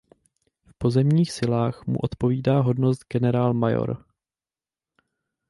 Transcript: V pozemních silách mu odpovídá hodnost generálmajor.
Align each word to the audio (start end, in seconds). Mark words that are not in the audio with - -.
V 0.65 0.73
pozemních 0.77 1.31
silách 1.31 1.85
mu 1.87 1.99
odpovídá 1.99 2.59
hodnost 2.59 3.05
generálmajor. 3.13 4.05